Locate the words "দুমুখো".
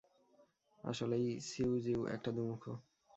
2.31-2.73